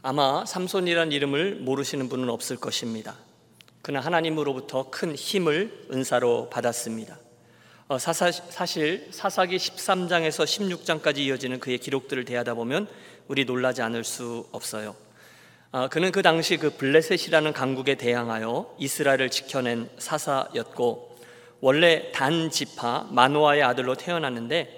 [0.00, 3.16] 아마 삼손이란 이름을 모르시는 분은 없을 것입니다.
[3.82, 7.18] 그는 하나님으로부터 큰 힘을 은사로 받았습니다.
[7.88, 12.86] 어, 사사, 사실 사사기 13장에서 16장까지 이어지는 그의 기록들을 대하다 보면
[13.26, 14.94] 우리 놀라지 않을 수 없어요.
[15.72, 21.16] 어, 그는 그 당시 그 블레셋이라는 강국에 대항하여 이스라엘을 지켜낸 사사였고
[21.60, 24.77] 원래 단 지파 마노아의 아들로 태어났는데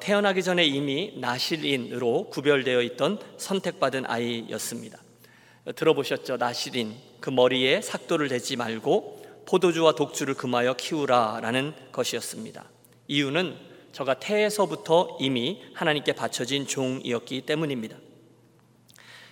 [0.00, 4.98] 태어나기 전에 이미 나실인으로 구별되어 있던 선택받은 아이였습니다.
[5.66, 6.36] 어, 들어보셨죠?
[6.36, 12.64] 나실인 그 머리에 삭도를 대지 말고 포도주와 독주를 금하여 키우라라는 것이었습니다.
[13.06, 13.56] 이유는
[13.92, 17.96] 저가 태에서부터 이미 하나님께 바쳐진 종이었기 때문입니다.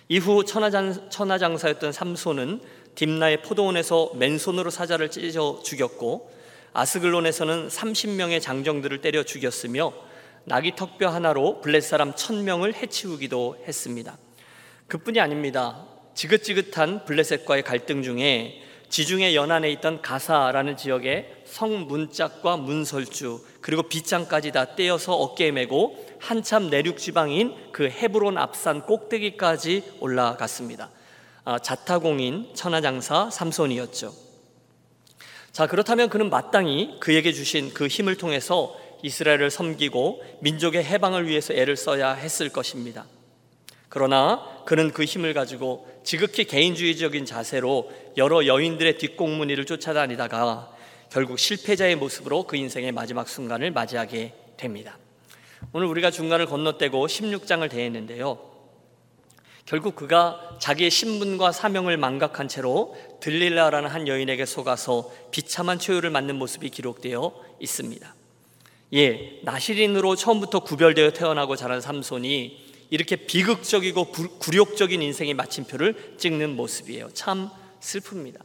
[0.09, 2.61] 이후 천하장, 천하장사였던 삼손은
[2.95, 6.31] 딥나의 포도원에서 맨손으로 사자를 찢어 죽였고
[6.73, 10.06] 아스글론에서는 30명의 장정들을 때려 죽였으며
[10.47, 14.17] 나귀 턱뼈 하나로 블렛 사람 천명을 해치우기도 했습니다.
[14.87, 15.85] 그뿐이 아닙니다.
[16.13, 25.15] 지긋지긋한 블레셋과의 갈등 중에 지중해 연안에 있던 가사라는 지역에 성문짝과 문설주 그리고 빗장까지 다 떼어서
[25.15, 30.91] 어깨에 메고 한참 내륙 지방인 그 헤브론 앞산 꼭대기까지 올라갔습니다.
[31.43, 34.13] 아, 자타공인 천하장사 삼손이었죠.
[35.51, 41.75] 자 그렇다면 그는 마땅히 그에게 주신 그 힘을 통해서 이스라엘을 섬기고 민족의 해방을 위해서 애를
[41.75, 43.05] 써야 했을 것입니다.
[43.89, 50.71] 그러나 그는 그 힘을 가지고 지극히 개인주의적인 자세로 여러 여인들의 뒷공무니를 쫓아다니다가
[51.09, 54.97] 결국 실패자의 모습으로 그 인생의 마지막 순간을 맞이하게 됩니다.
[55.71, 58.39] 오늘 우리가 중간을 건너뛰고 16장을 대했는데요.
[59.65, 66.69] 결국 그가 자기의 신분과 사명을 망각한 채로 들릴라라는 한 여인에게 속아서 비참한 최후를 맞는 모습이
[66.69, 68.16] 기록되어 있습니다.
[68.93, 77.09] 예, 나시린으로 처음부터 구별되어 태어나고 자란 삼손이 이렇게 비극적이고 굴욕적인 인생의 마침표를 찍는 모습이에요.
[77.13, 77.49] 참
[77.81, 78.39] 슬픕니다.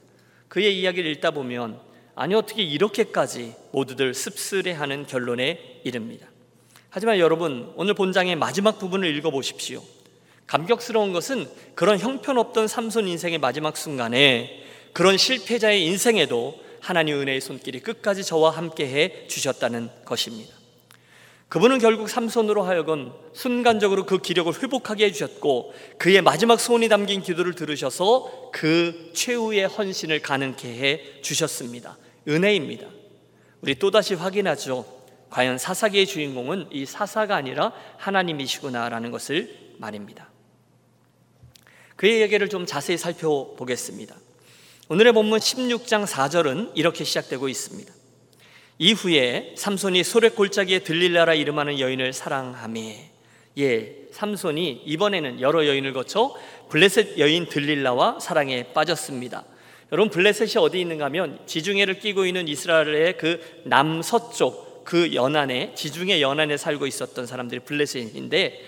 [0.48, 1.80] 그의 이야기를 읽다 보면
[2.14, 6.27] 아니 어떻게 이렇게까지 모두들 씁쓸해하는 결론에 이릅니다.
[6.90, 9.83] 하지만 여러분 오늘 본장의 마지막 부분을 읽어 보십시오.
[10.46, 14.62] 감격스러운 것은 그런 형편없던 삼손 인생의 마지막 순간에
[14.92, 20.52] 그런 실패자의 인생에도 하나님 은혜의 손길이 끝까지 저와 함께 해 주셨다는 것입니다.
[21.48, 28.50] 그분은 결국 삼손으로 하여금 순간적으로 그 기력을 회복하게 해주셨고 그의 마지막 소원이 담긴 기도를 들으셔서
[28.52, 31.98] 그 최후의 헌신을 가능케 해 주셨습니다.
[32.26, 32.88] 은혜입니다.
[33.60, 34.84] 우리 또다시 확인하죠.
[35.30, 40.30] 과연 사사기의 주인공은 이 사사가 아니라 하나님이시구나라는 것을 말입니다.
[41.94, 44.16] 그의 얘기를 좀 자세히 살펴보겠습니다.
[44.88, 47.92] 오늘의 본문 16장 4절은 이렇게 시작되고 있습니다.
[48.78, 53.10] 이후에 삼손이 소렛 골짜기에 들릴라라 이름하는 여인을 사랑하매
[53.58, 56.34] 예, 삼손이 이번에는 여러 여인을 거쳐
[56.68, 59.44] 블레셋 여인 들릴라와 사랑에 빠졌습니다.
[59.92, 66.56] 여러분 블레셋이 어디 있는가 하면 지중해를 끼고 있는 이스라엘의 그 남서쪽 그 연안에 지중해 연안에
[66.56, 68.60] 살고 있었던 사람들이 블레셋인데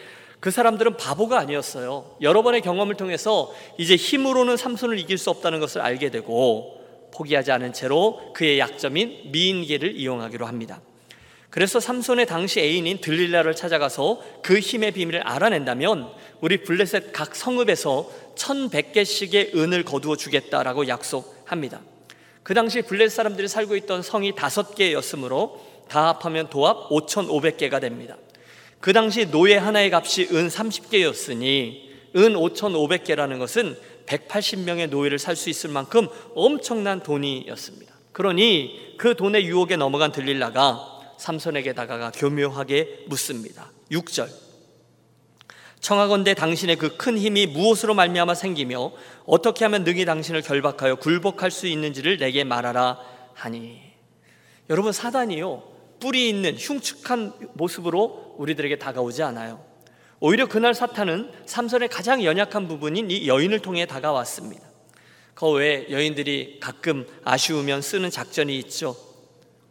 [0.44, 2.16] 그 사람들은 바보가 아니었어요.
[2.20, 6.82] 여러 번의 경험을 통해서 이제 힘으로는 삼손을 이길 수 없다는 것을 알게 되고
[7.14, 10.82] 포기하지 않은 채로 그의 약점인 미인계를 이용하기로 합니다.
[11.48, 16.10] 그래서 삼손의 당시 애인인 들릴라를 찾아가서 그 힘의 비밀을 알아낸다면
[16.42, 21.80] 우리 블레셋 각 성읍에서 1100개씩의 은을 거두어 주겠다라고 약속합니다.
[22.42, 28.18] 그 당시 블레셋 사람들이 살고 있던 성이 다섯 개였으므로 다 합하면 도합 5,500개가 됩니다.
[28.84, 35.70] 그 당시 노예 하나의 값이 은 30개였으니 은 5,500개라는 것은 180명의 노예를 살 수 있을
[35.70, 37.94] 만큼 엄청난 돈이었습니다.
[38.12, 43.72] 그러니 그 돈의 유혹에 넘어간 들릴라가 삼손에게 다가가 교묘하게 묻습니다.
[43.90, 44.28] 6절.
[45.80, 48.92] 청하건대 당신의 그 큰 힘이 무엇으로 말미암아 생기며
[49.24, 52.98] 어떻게 하면 능히 당신을 결박하여 굴복할 수 있는지를 내게 말하라
[53.32, 53.80] 하니.
[54.68, 55.73] 여러분 사단이요
[56.04, 59.64] 뿌리 있는 흉측한 모습으로 우리들에게 다가오지 않아요.
[60.20, 64.68] 오히려 그날 사탄은 삼손의 가장 연약한 부분인 이 여인을 통해 다가왔습니다.
[65.32, 68.94] 그 외에 여인들이 가끔 아쉬우면 쓰는 작전이 있죠.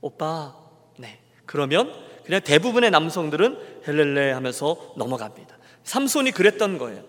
[0.01, 0.55] 오빠,
[0.97, 1.19] 네.
[1.45, 1.93] 그러면
[2.25, 5.55] 그냥 대부분의 남성들은 헬렐레 하면서 넘어갑니다.
[5.83, 7.03] 삼손이 그랬던 거예요.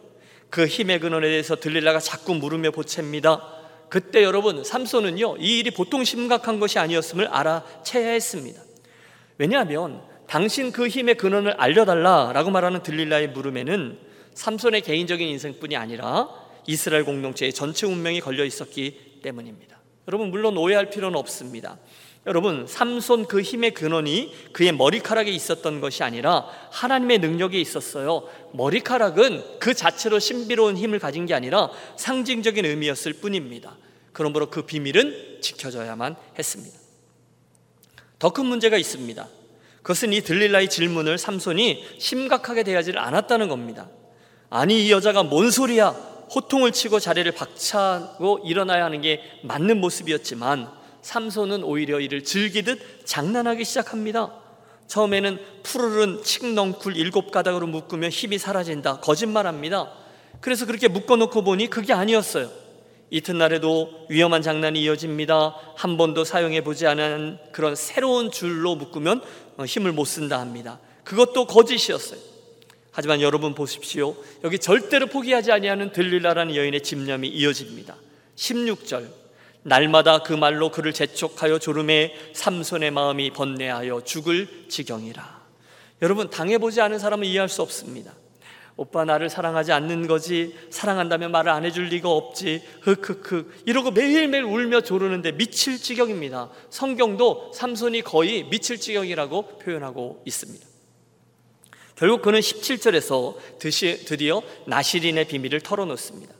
[0.50, 3.40] 그 힘의 근원에 대해서 들릴라가 자꾸 물으며 보챕니다.
[3.88, 8.60] 그때 여러분 삼손은요 이 일이 보통 심각한 것이 아니었음을 알아채야 했습니다.
[9.38, 13.98] 왜냐하면 당신 그 힘의 근원을 알려달라라고 말하는 들릴라의 물음에는
[14.34, 16.28] 삼손의 개인적인 인생뿐이 아니라
[16.66, 19.78] 이스라엘 공동체의 전체 운명이 걸려 있었기 때문입니다.
[20.08, 21.78] 여러분 물론 오해할 필요는 없습니다.
[22.26, 28.26] 여러분, 삼손 그 힘의 근원이 그의 머리카락에 있었던 것이 아니라 하나님의 능력에 있었어요.
[28.52, 33.76] 머리카락은 그 자체로 신비로운 힘을 가진 게 아니라 상징적인 의미였을 뿐입니다.
[34.14, 36.83] 그러므로 그 비밀은 지켜져야만 했습니다.
[38.24, 39.28] 더 큰 문제가 있습니다.
[39.82, 43.90] 그것은 이 들릴라의 질문을 삼손이 심각하게 대하지를 않았다는 겁니다.
[44.48, 45.90] 아니 이 여자가 뭔 소리야?
[46.34, 50.70] 호통을 치고 자리를 박차고 일어나야 하는 게 맞는 모습이었지만
[51.02, 54.32] 삼손은 오히려 이를 즐기듯 장난하기 시작합니다.
[54.86, 59.00] 처음에는 푸르른 칡넝쿨 일곱 가닥으로 묶으면 힘이 사라진다.
[59.00, 59.92] 거짓말합니다.
[60.40, 62.63] 그래서 그렇게 묶어놓고 보니 그게 아니었어요.
[63.14, 65.54] 이튿날에도 위험한 장난이 이어집니다.
[65.76, 69.22] 한 번도 사용해 보지 않은 그런 새로운 줄로 묶으면
[69.64, 70.80] 힘을 못 쓴다 합니다.
[71.04, 72.18] 그것도 거짓이었어요.
[72.90, 74.16] 하지만 여러분 보십시오.
[74.42, 77.94] 여기 절대로 포기하지 아니하는 들릴라라는 여인의 집념이 이어집니다.
[78.34, 79.08] 16절
[79.62, 85.44] 날마다 그 말로 그를 재촉하여 졸음에 삼손의 마음이 번뇌하여 죽을 지경이라.
[86.02, 88.12] 여러분 당해 보지 않은 사람은 이해할 수 없습니다.
[88.76, 93.62] 오빠 나를 사랑하지 않는 거지 사랑한다면 말을 안 해줄 리가 없지 흑흑흑.
[93.66, 96.50] 이러고 매일매일 울며 조르는데 미칠 지경입니다.
[96.70, 100.66] 성경도 삼손이 거의 미칠 지경이라고 표현하고 있습니다.
[101.96, 106.34] 결국 그는 17절에서 드디어 나시린의 비밀을 털어놓습니다.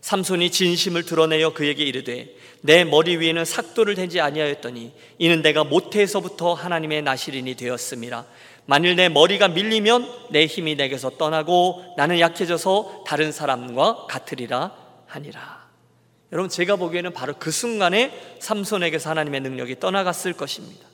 [0.00, 7.02] 삼손이 진심을 드러내어 그에게 이르되 내 머리 위에는 삭도를 대지 아니하였더니 이는 내가 모태에서부터 하나님의
[7.02, 8.24] 나시린이 되었음이라
[8.66, 14.72] 만일 내 머리가 밀리면 내 힘이 내게서 떠나고 나는 약해져서 다른 사람과 같으리라
[15.06, 15.66] 하니라.
[16.32, 20.84] 여러분 제가 보기에는 바로 그 순간에 삼손에게서 하나님의 능력이 떠나갔을 것입니다.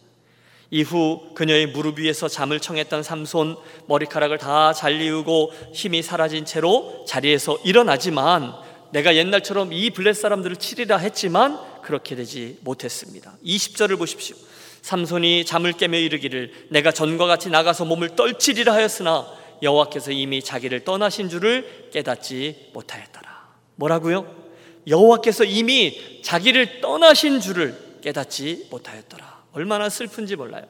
[0.70, 8.54] 이후 그녀의 무릎 위에서 잠을 청했던 삼손 머리카락을 다 잘리우고 힘이 사라진 채로 자리에서 일어나지만
[8.90, 13.34] 내가 옛날처럼 이 블레 사람들을 치리라 했지만 그렇게 되지 못했습니다.
[13.44, 14.36] 20절을 보십시오.
[14.82, 19.26] 삼손이 잠을 깨며 이르기를 내가 전과 같이 나가서 몸을 떨치리라 하였으나
[19.62, 23.48] 여호와께서 이미 자기를 떠나신 줄을 깨닫지 못하였더라.
[23.76, 24.42] 뭐라고요?
[24.88, 29.44] 여호와께서 이미 자기를 떠나신 줄을 깨닫지 못하였더라.
[29.52, 30.64] 얼마나 슬픈지 몰라요.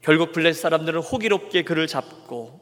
[0.00, 2.60] 결국 블레 사람들은 호기롭게 그를 잡고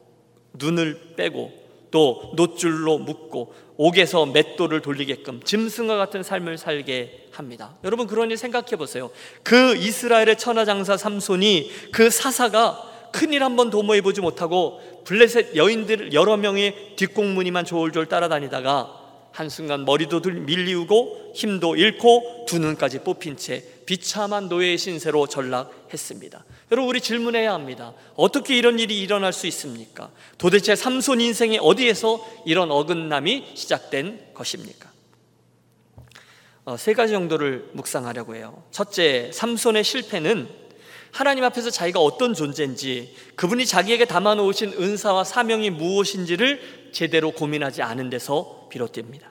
[0.53, 1.60] 눈을 빼고
[1.91, 7.77] 또 노줄로 묶고 옥에서 맷돌을 돌리게끔 짐승과 같은 삶을 살게 합니다.
[7.83, 9.11] 여러분 그런 일 생각해 보세요.
[9.43, 16.93] 그 이스라엘의 천하장사 삼손이 그 사사가 큰일 한번 도모해 보지 못하고 블레셋 여인들 여러 명의
[16.95, 19.01] 뒷공무니만 졸졸 따라다니다가
[19.31, 26.45] 한순간 머리도 밀리우고 힘도 잃고 두 눈까지 뽑힌 채 비참한 노예의 신세로 전락했습니다.
[26.71, 27.93] 여러분 우리 질문해야 합니다.
[28.15, 30.09] 어떻게 이런 일이 일어날 수 있습니까?
[30.37, 34.89] 도대체 삼손 인생에 어디에서 이런 어긋남이 시작된 것입니까?
[36.63, 38.63] 어, 세 가지 정도를 묵상하려고 해요.
[38.71, 40.47] 첫째, 삼손의 실패는
[41.11, 48.67] 하나님 앞에서 자기가 어떤 존재인지 그분이 자기에게 담아놓으신 은사와 사명이 무엇인지를 제대로 고민하지 않은 데서
[48.69, 49.29] 비롯됩니다.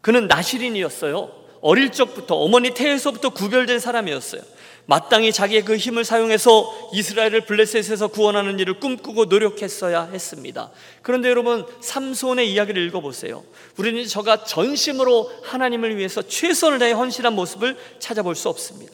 [0.00, 1.42] 그는 나시린이었어요.
[1.60, 4.42] 어릴 적부터 어머니 태에서부터 구별된 사람이었어요.
[4.86, 10.70] 마땅히 자기의 그 힘을 사용해서 이스라엘을 블레셋에서 구원하는 일을 꿈꾸고 노력했어야 했습니다.
[11.02, 13.44] 그런데 여러분 삼손의 이야기를 읽어보세요.
[13.76, 18.92] 우리는 저가 전심으로 하나님을 위해서 최선을 다해 헌신한 모습을 찾아볼 수 없습니다.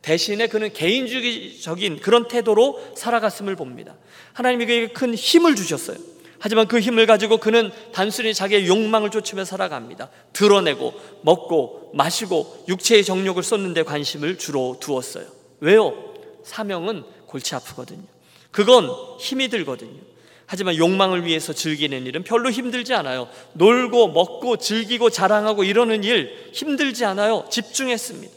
[0.00, 3.96] 대신에 그는 개인주의적인 그런 태도로 살아갔음을 봅니다.
[4.32, 5.98] 하나님이 그에게 큰 힘을 주셨어요.
[6.40, 10.10] 하지만 그 힘을 가지고 그는 단순히 자기의 욕망을 쫓으며 살아갑니다.
[10.32, 15.26] 드러내고 먹고 마시고 육체의 정욕을 쏟는데 관심을 주로 두었어요.
[15.60, 16.14] 왜요?
[16.44, 18.04] 사명은 골치 아프거든요.
[18.50, 20.00] 그건 힘이 들거든요.
[20.46, 23.28] 하지만 욕망을 위해서 즐기는 일은 별로 힘들지 않아요.
[23.52, 27.44] 놀고 먹고 즐기고 자랑하고 이러는 일 힘들지 않아요.
[27.50, 28.32] 집중했습니다.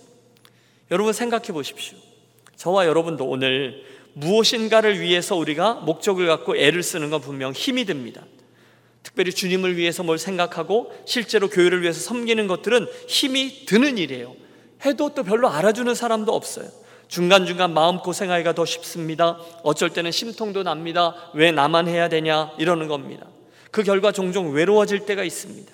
[0.92, 1.98] 여러분 생각해 보십시오.
[2.58, 8.26] 저와 여러분도 오늘 무엇인가를 위해서 우리가 목적을 갖고 애를 쓰는 건 분명 힘이 듭니다.
[9.04, 14.36] 특별히 주님을 위해서 뭘 생각하고 실제로 교회를 위해서 섬기는 것들은 힘이 드는 일이에요.
[14.86, 16.68] 해도 또 별로 알아주는 사람도 없어요.
[17.08, 19.38] 중간중간 마음고생하기가 더 쉽습니다.
[19.64, 21.16] 어쩔 때는 심통도 납니다.
[21.34, 22.52] 왜 나만 해야 되냐?
[22.58, 23.28] 이러는 겁니다.
[23.70, 25.74] 그 결과 종종 외로워질 때가 있습니다.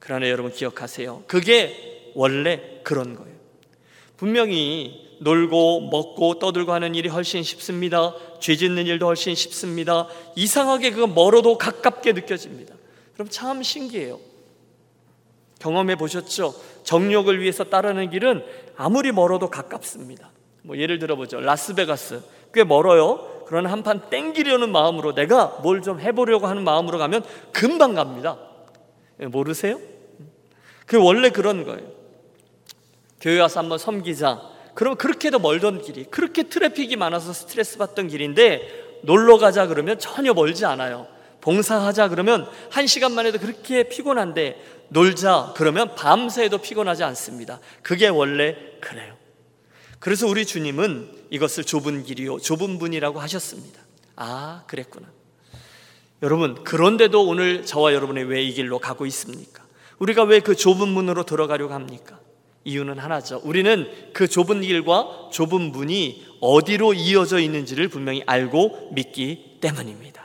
[0.00, 1.24] 그러나 여러분 기억하세요.
[1.26, 3.34] 그게 원래 그런 거예요.
[4.16, 8.14] 분명히 놀고 먹고 떠들고 하는 일이 훨씬 쉽습니다.
[8.40, 10.08] 죄 짓는 일도 훨씬 쉽습니다.
[10.36, 12.74] 이상하게 그건 멀어도 가깝게 느껴집니다.
[13.14, 14.18] 그럼 참 신기해요.
[15.60, 16.54] 경험해 보셨죠?
[16.82, 18.44] 정욕을 위해서 따르는 길은
[18.76, 20.30] 아무리 멀어도 가깝습니다.
[20.62, 21.40] 뭐 예를 들어 보죠.
[21.40, 23.44] 라스베가스 꽤 멀어요.
[23.46, 28.38] 그러나 한판 땡기려는 마음으로 내가 뭘 좀 해보려고 하는 마음으로 가면 금방 갑니다.
[29.20, 29.78] 예, 모르세요?
[30.86, 31.86] 그 원래 그런 거예요.
[33.20, 34.53] 교회 와서 한번 섬기자.
[34.74, 40.64] 그러면 그렇게도 멀던 길이, 그렇게 traffic이 많아서 스트레스 받던 길인데 놀러 가자 그러면 전혀 멀지
[40.64, 41.06] 않아요.
[41.40, 47.60] 봉사하자 그러면 한 시간만 해도 그렇게 피곤한데 놀자 그러면 밤새도 피곤하지 않습니다.
[47.82, 49.14] 그게 원래 그래요.
[49.98, 53.80] 그래서 우리 주님은 이것을 좁은 길이요, 좁은 분이라고 하셨습니다.
[54.16, 55.06] 아, 그랬구나.
[56.22, 59.64] 여러분, 그런데도 오늘 저와 여러분이 왜 이 길로 가고 있습니까?
[59.98, 62.18] 우리가 왜 그 좁은 문으로 들어가려고 합니까?
[62.64, 63.40] 이유는 하나죠.
[63.44, 70.24] 우리는 그 좁은 길과 좁은 문이 어디로 이어져 있는지를 분명히 알고 믿기 때문입니다.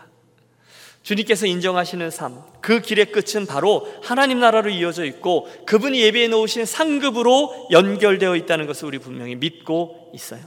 [1.04, 7.70] 주님께서 인정하시는 삶, 그 길의 끝은 바로 하나님 나라로 이어져 있고 그분이 예배해 놓으신 상급으로
[7.72, 10.42] 연결되어 있다는 것을 우리 분명히 믿고 있어요.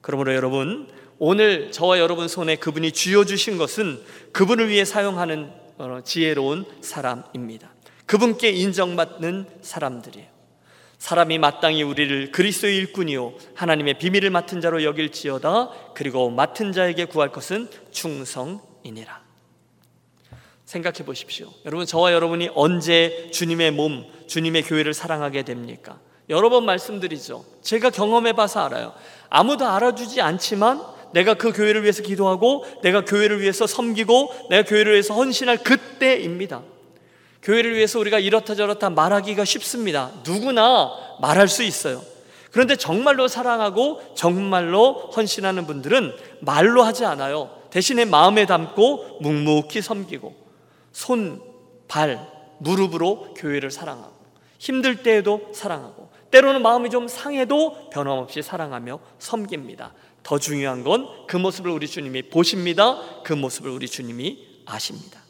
[0.00, 4.00] 그러므로 여러분, 오늘 저와 여러분 손에 그분이 쥐어 주신 것은
[4.32, 7.70] 그분을 위해 사용하는 어, 지혜로운 사람입니다.
[8.06, 10.35] 그분께 인정받는 사람들이에요.
[10.98, 17.68] 사람이 마땅히 우리를 그리스도의 일꾼이요 하나님의 비밀을 맡은 자로 여길지어다 그리고 맡은 자에게 구할 것은
[17.90, 19.26] 충성이니라.
[20.64, 21.48] 생각해 보십시오.
[21.64, 26.00] 여러분 저와 여러분이 언제 주님의 몸, 주님의 교회를 사랑하게 됩니까?
[26.28, 27.44] 여러 번 말씀드리죠.
[27.62, 28.92] 제가 경험해 봐서 알아요.
[29.28, 35.14] 아무도 알아주지 않지만 내가 그 교회를 위해서 기도하고 내가 교회를 위해서 섬기고 내가 교회를 위해서
[35.14, 36.62] 헌신할 그때입니다.
[37.42, 40.10] 교회를 위해서 우리가 이렇다 저렇다 말하기가 쉽습니다.
[40.24, 40.90] 누구나
[41.20, 42.02] 말할 수 있어요.
[42.50, 47.50] 그런데 정말로 사랑하고 정말로 헌신하는 분들은 말로 하지 않아요.
[47.70, 50.34] 대신에 마음에 담고 묵묵히 섬기고
[50.92, 51.42] 손,
[51.88, 52.26] 발,
[52.58, 54.14] 무릎으로 교회를 사랑하고
[54.58, 59.92] 힘들 때에도 사랑하고 때로는 마음이 좀 상해도 변함없이 사랑하며 섬깁니다.
[60.22, 62.98] 더 중요한 건 그 모습을 우리 주님이 보십니다.
[63.22, 65.25] 그 모습을 우리 주님이 아십니다.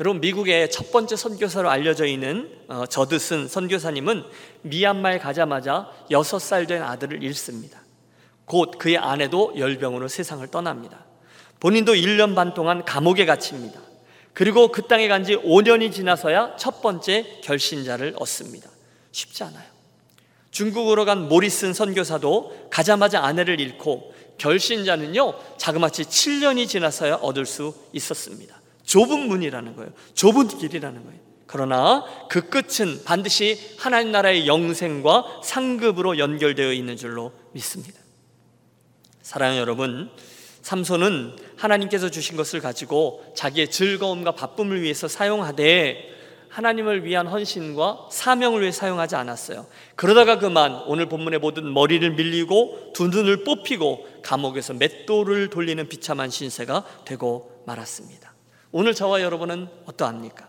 [0.00, 4.24] 여러분 미국의 첫 번째 선교사로 알려져 있는 어, 저드슨 선교사님은
[4.62, 7.80] 미얀마에 가자마자 여섯 살된 아들을 잃습니다.
[8.44, 11.04] 곧 그의 아내도 열병으로 세상을 떠납니다.
[11.60, 13.80] 본인도 1년 반 동안 감옥에 갇힙니다.
[14.32, 18.68] 그리고 그 땅에 간 지 5년이 지나서야 첫 번째 결신자를 얻습니다.
[19.12, 19.64] 쉽지 않아요.
[20.50, 28.60] 중국으로 간 모리슨 선교사도 가자마자 아내를 잃고 결신자는요 자그마치 7년이 지나서야 얻을 수 있었습니다.
[28.84, 29.90] 좁은 문이라는 거예요.
[30.14, 31.20] 좁은 길이라는 거예요.
[31.46, 38.00] 그러나 그 끝은 반드시 하나님 나라의 영생과 상급으로 연결되어 있는 줄로 믿습니다.
[39.22, 40.10] 사랑하는 여러분,
[40.62, 46.14] 삼손은 하나님께서 주신 것을 가지고 자기의 즐거움과 바쁨을 위해서 사용하되
[46.48, 49.66] 하나님을 위한 헌신과 사명을 위해 사용하지 않았어요.
[49.96, 56.84] 그러다가 그만 오늘 본문의 모든 머리를 밀리고 두 눈을 뽑히고 감옥에서 맷돌을 돌리는 비참한 신세가
[57.04, 58.23] 되고 말았습니다.
[58.76, 60.48] 오늘 저와 여러분은 어떠합니까?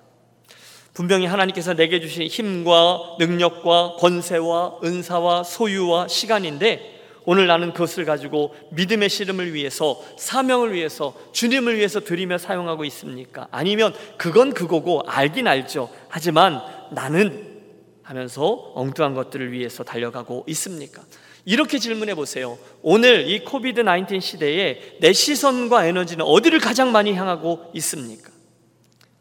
[0.95, 9.09] 분명히 하나님께서 내게 주신 힘과 능력과 권세와 은사와 소유와 시간인데 오늘 나는 그것을 가지고 믿음의
[9.09, 13.47] 씨름을 위해서 사명을 위해서 주님을 위해서 드리며 사용하고 있습니까?
[13.51, 15.91] 아니면 그건 그거고 알긴 알죠.
[16.09, 16.63] 하지만
[16.93, 17.61] 나는
[18.01, 21.03] 하면서 엉뚱한 것들을 위해서 달려가고 있습니까?
[21.45, 22.57] 이렇게 질문해 보세요.
[22.81, 28.31] 오늘 이 코비드 19 시대에 내 시선과 에너지는 어디를 가장 많이 향하고 있습니까?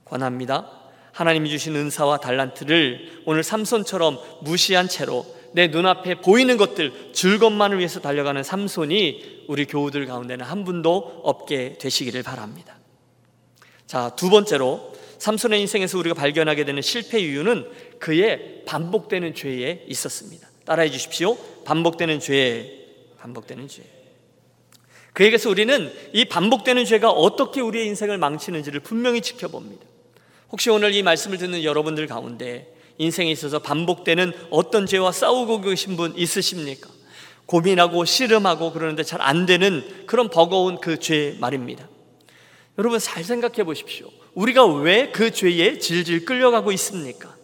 [0.07, 0.71] 권합니다.
[1.13, 8.43] 하나님이 주신 은사와 달란트를 오늘 삼손처럼 무시한 채로 내 눈앞에 보이는 것들 즐겁만을 위해서 달려가는
[8.43, 12.77] 삼손이 우리 교우들 가운데는 한 분도 없게 되시기를 바랍니다.
[13.87, 20.49] 자, 두 번째로 삼손의 인생에서 우리가 발견하게 되는 실패 이유는 그의 반복되는 죄에 있었습니다.
[20.65, 21.37] 따라해 주십시오.
[21.65, 22.87] 반복되는 죄,
[23.19, 23.83] 반복되는 죄.
[25.13, 29.85] 그에게서 우리는 이 반복되는 죄가 어떻게 우리의 인생을 망치는지를 분명히 지켜봅니다.
[30.51, 36.13] 혹시 오늘 이 말씀을 듣는 여러분들 가운데 인생에 있어서 반복되는 어떤 죄와 싸우고 계신 분
[36.17, 36.89] 있으십니까?
[37.47, 41.89] 고민하고 씨름하고 그러는데 잘 안 되는 그런 버거운 그 죄 말입니다.
[42.79, 44.09] 여러분 잘 생각해 보십시오.
[44.35, 47.37] 우리가 왜 그 죄에 질질 끌려가고 있습니까?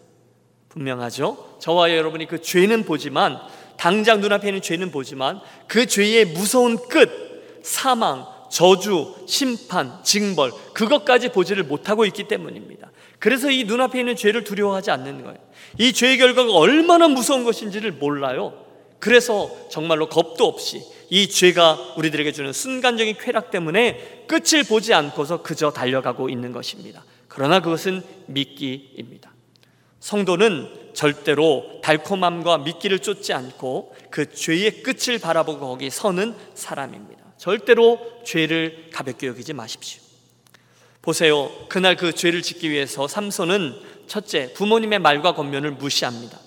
[0.70, 1.56] 분명하죠?
[1.58, 3.38] 저와 여러분이 그 죄는 보지만
[3.76, 11.64] 당장 눈앞에 있는 죄는 보지만 그 죄의 무서운 끝, 사망, 저주, 심판, 징벌 그것까지 보지를
[11.64, 12.90] 못하고 있기 때문입니다.
[13.18, 15.38] 그래서 이 눈앞에 있는 죄를 두려워하지 않는 거예요.
[15.78, 18.54] 이 죄의 결과가 얼마나 무서운 것인지를 몰라요.
[18.98, 25.70] 그래서 정말로 겁도 없이 이 죄가 우리들에게 주는 순간적인 쾌락 때문에 끝을 보지 않고서 그저
[25.70, 27.04] 달려가고 있는 것입니다.
[27.28, 29.29] 그러나 그것은 미끼입니다.
[30.00, 37.20] 성도는 절대로 달콤함과 미끼를 쫓지 않고 그 죄의 끝을 바라보고 거기 서는 사람입니다.
[37.36, 40.02] 절대로 죄를 가볍게 여기지 마십시오.
[41.02, 41.50] 보세요.
[41.68, 43.74] 그날 그 죄를 짓기 위해서 삼손은
[44.06, 46.38] 첫째, 부모님의 말과 권면을 무시합니다.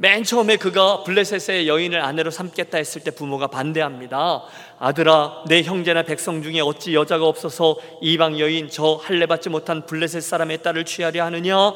[0.00, 4.44] 맨 처음에 그가 블레셋의 여인을 아내로 삼겠다 했을 때 부모가 반대합니다.
[4.78, 10.22] 아들아, 내 형제나 백성 중에 어찌 여자가 없어서 이방 여인 저 할례 받지 못한 블레셋
[10.22, 11.72] 사람의 딸을 취하려 하느냐?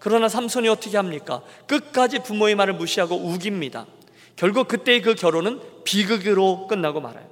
[0.00, 1.42] 그러나 삼손이 어떻게 합니까?
[1.66, 3.86] 끝까지 부모의 말을 무시하고 우깁니다.
[4.34, 7.28] 결국 그때의 그 결혼은 비극으로 끝나고 말아요.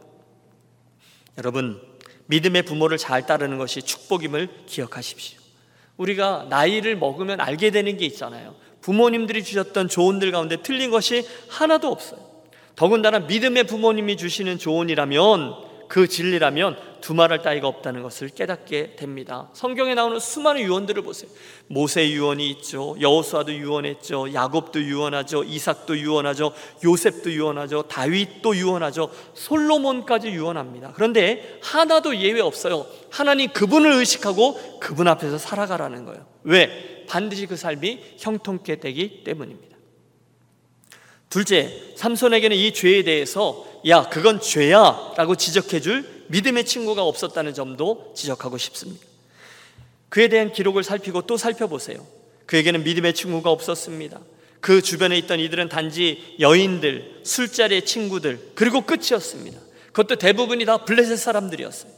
[1.39, 1.81] 여러분,
[2.27, 5.41] 믿음의 부모를 잘 따르는 것이 축복임을 기억하십시오.
[5.97, 8.55] 우리가 나이를 먹으면 알게 되는 게 있잖아요.
[8.83, 12.21] 부모님들이 주셨던 조언들 가운데 틀린 것이 하나도 없어요.
[12.77, 19.49] 더군다나 믿음의 부모님이 주시는 조언이라면 그 진리라면 두말할 따위가 없다는 것을 깨닫게 됩니다.
[19.55, 21.31] 성경에 나오는 수많은 유언들을 보세요.
[21.67, 22.97] 모세 유언이 있죠.
[23.01, 24.35] 여호수아도 유언했죠.
[24.35, 25.45] 야곱도 유언하죠.
[25.45, 26.53] 이삭도 유언하죠.
[26.85, 27.83] 요셉도 유언하죠.
[27.83, 29.11] 다윗도 유언하죠.
[29.35, 30.93] 솔로몬까지 유언합니다.
[30.95, 32.87] 그런데 하나도 예외 없어요.
[33.11, 36.27] 하나님 그분을 의식하고 그분 앞에서 살아가라는 거예요.
[36.45, 37.07] 왜?
[37.09, 39.68] 반드시 그 삶이 형통케 되기 때문입니다.
[41.29, 48.13] 둘째, 삼손에게는 이 죄에 대해서 야, 그건 죄야 라고 지적해 줄 믿음의 친구가 없었다는 점도
[48.17, 49.05] 지적하고 싶습니다.
[50.09, 52.07] 그에 대한 기록을 살피고 또 살펴보세요.
[52.47, 54.21] 그에게는 믿음의 친구가 없었습니다.
[54.61, 59.61] 그 주변에 있던 이들은 단지 여인들, 술자리의 친구들, 그리고 끝이었습니다.
[59.93, 61.93] 그것도 대부분이 다 블레셋 사람들이었어요.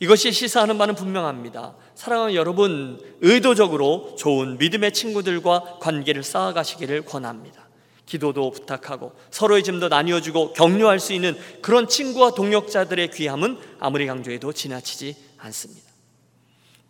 [0.00, 1.74] 이것이 시사하는 바는 분명합니다.
[1.94, 7.67] 사랑하는 여러분, 의도적으로 좋은 믿음의 친구들과 관계를 쌓아가시기를 권합니다.
[8.08, 15.14] 기도도 부탁하고 서로의 짐도 나뉘어주고 격려할 수 있는 그런 친구와 동역자들의 귀함은 아무리 강조해도 지나치지
[15.38, 15.88] 않습니다.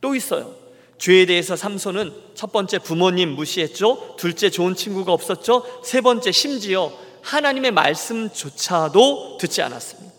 [0.00, 0.54] 또 있어요.
[0.98, 4.16] 죄에 대해서 삼손은 첫 번째 부모님 무시했죠.
[4.16, 5.82] 둘째 좋은 친구가 없었죠.
[5.84, 10.12] 세 번째 심지어 하나님의 말씀조차도 듣지 않았습니다.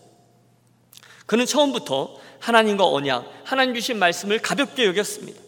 [1.26, 5.40] 그는 처음부터 하나님과 언약, 하나님 주신 말씀을 가볍게 여겼습니다.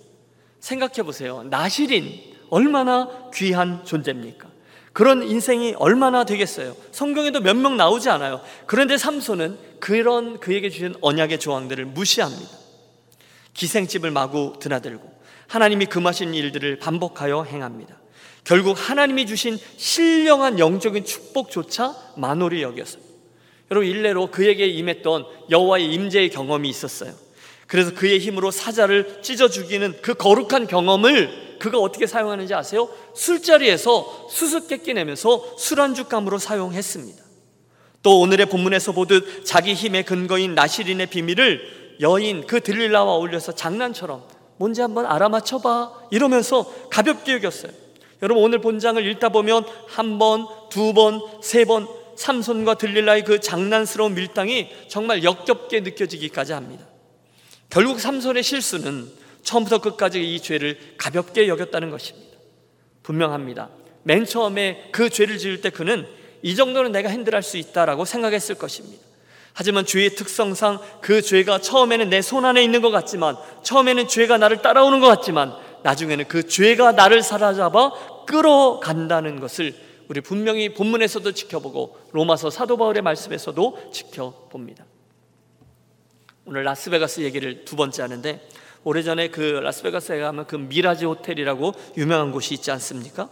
[0.61, 1.43] 생각해 보세요.
[1.45, 4.49] 나실인 얼마나 귀한 존재입니까?
[4.93, 6.77] 그런 인생이 얼마나 되겠어요?
[6.91, 8.41] 성경에도 몇 명 나오지 않아요.
[8.67, 12.51] 그런데 삼손은 그런 그에게 주신 언약의 조항들을 무시합니다.
[13.55, 15.11] 기생집을 마구 드나들고
[15.49, 17.99] 하나님이 금하신 일들을 반복하여 행합니다.
[18.45, 23.03] 결국 하나님이 주신 신령한 영적인 축복조차 만홀히 여겼어요.
[23.71, 27.13] 여러분 일례로 그에게 임했던 여호와의 임재의 경험이 있었어요.
[27.67, 32.89] 그래서 그의 힘으로 사자를 찢어 죽이는 그 거룩한 경험을 그가 어떻게 사용하는지 아세요?
[33.15, 37.23] 술자리에서 수수께끼 내면서 술안주감으로 사용했습니다.
[38.03, 44.25] 또 오늘의 본문에서 보듯 자기 힘의 근거인 나시린의 비밀을 여인 그 들릴라와 어울려서 장난처럼
[44.57, 47.71] 뭔지 한번 알아맞혀봐 이러면서 가볍게 여겼어요.
[48.23, 54.15] 여러분 오늘 본장을 읽다 보면 한 번, 두 번, 세 번 삼손과 들릴라의 그 장난스러운
[54.15, 56.87] 밀당이 정말 역겹게 느껴지기까지 합니다.
[57.71, 59.09] 결국 삼손의 실수는
[59.43, 62.39] 처음부터 끝까지 이 죄를 가볍게 여겼다는 것입니다.
[63.03, 63.71] 분명합니다.
[64.05, 66.07] 맨 처음에 그 죄를 지을 때 그는
[66.43, 69.03] 이 정도는 내가 핸들할 수 있다라고 생각했을 것입니다.
[69.55, 74.63] 하지만 죄의 특성상 그 죄가 처음에는 내 손 안에 있는 것 같지만 처음에는 죄가 나를
[74.63, 79.75] 따라오는 것 같지만 나중에는 그 죄가 나를 사로잡아 끌어간다는 것을
[80.09, 84.85] 우리 분명히 본문에서도 지켜보고 로마서 사도 바울의 말씀에서도 지켜봅니다.
[86.45, 88.41] 오늘 라스베가스 얘기를 두 번째 하는데
[88.85, 93.29] 오래전에 그 라스베가스에 가면 그 미라지 호텔이라고 유명한 곳이 있지 않습니까?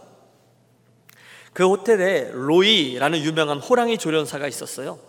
[1.53, 4.99] 그 호텔에 로이라는 유명한 호랑이 조련사가 있었어요.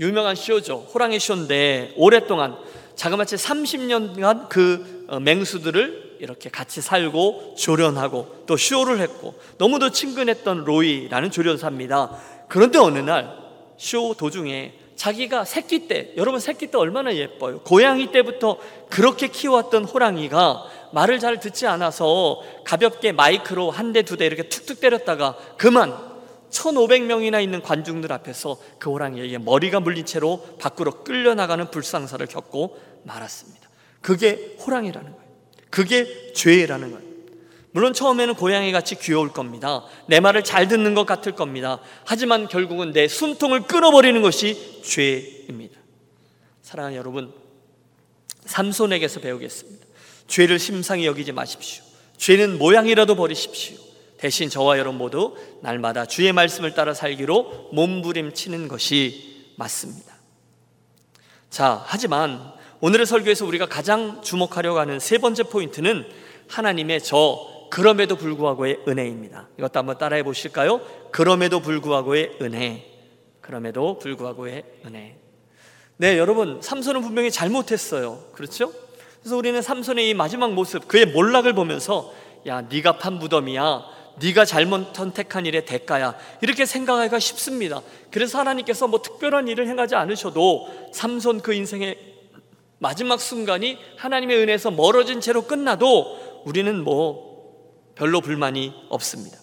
[0.00, 0.86] 유명한 쇼죠.
[0.94, 2.56] 호랑이 쇼인데 오랫동안
[2.96, 11.30] 자그마치 30년간 그 어, 맹수들을 이렇게 같이 살고 조련하고 또 쇼를 했고 너무도 친근했던 로이라는
[11.30, 12.18] 조련사입니다.
[12.48, 13.42] 그런데 어느 날
[13.82, 17.58] 쇼 도중에 자기가 새끼 때, 여러분 새끼 때 얼마나 예뻐요.
[17.62, 18.56] 고양이 때부터
[18.88, 24.78] 그렇게 키웠던 호랑이가 말을 잘 듣지 않아서 가볍게 마이크로 한 대, 두 대 이렇게 툭툭
[24.78, 25.92] 때렸다가 그만
[26.50, 33.68] 1500명이나 있는 관중들 앞에서 그 호랑이에게 머리가 물린 채로 밖으로 끌려나가는 불상사를 겪고 말았습니다.
[34.02, 35.26] 그게 호랑이라는 거예요.
[35.68, 37.11] 그게 죄라는 거예요.
[37.72, 39.84] 물론 처음에는 고양이 같이 귀여울 겁니다.
[40.06, 41.80] 내 말을 잘 듣는 것 같을 겁니다.
[42.04, 45.80] 하지만 결국은 내 숨통을 끊어버리는 것이 죄입니다.
[46.60, 47.32] 사랑하는 여러분,
[48.44, 49.86] 삼손에게서 배우겠습니다.
[50.26, 51.84] 죄를 심상히 여기지 마십시오.
[52.18, 53.76] 죄는 모양이라도 버리십시오.
[54.18, 60.14] 대신 저와 여러분 모두 날마다 주의 말씀을 따라 살기로 몸부림치는 것이 맞습니다.
[61.50, 66.06] 자, 하지만 오늘의 설교에서 우리가 가장 주목하려고 하는 세 번째 포인트는
[66.48, 69.48] 하나님의 저 그럼에도 불구하고의 은혜입니다.
[69.56, 70.82] 이것도 한번 따라해 보실까요?
[71.10, 72.86] 그럼에도 불구하고의 은혜.
[73.40, 75.16] 그럼에도 불구하고의 은혜.
[75.96, 78.24] 네, 여러분, 삼손은 분명히 잘못했어요.
[78.34, 78.70] 그렇죠?
[79.20, 82.12] 그래서 우리는 삼손의 이 마지막 모습, 그의 몰락을 보면서
[82.46, 83.84] 야, 네가 판 무덤이야.
[84.20, 87.80] 네가 잘못 선택한 일의 대가야 이렇게 생각하기가 쉽습니다
[88.10, 91.96] 그래서 하나님께서 뭐 특별한 일을 행하지 않으셔도 삼손 그 인생의
[92.78, 97.31] 마지막 순간이 하나님의 은혜에서 멀어진 채로 끝나도 우리는 뭐
[98.02, 99.38] 별로 불만이 없습니다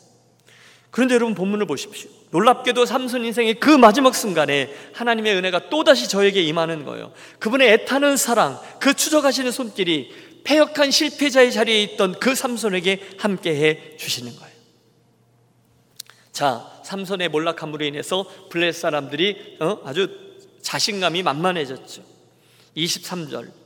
[0.92, 6.84] 그런데 여러분 본문을 보십시오 놀랍게도 삼손 인생의 그 마지막 순간에 하나님의 은혜가 또다시 저에게 임하는
[6.84, 10.12] 거예요 그분의 애타는 사랑 그 추적하시는 손길이
[10.44, 14.56] 패역한 실패자의 자리에 있던 그 삼손에게 함께 해 주시는 거예요.
[16.32, 19.80] 자, 삼손의 몰락함으로 인해서 블레 사람들이 어?
[19.86, 20.10] 아주
[20.62, 22.04] 자신감이 만만해졌죠.
[22.78, 23.59] 23절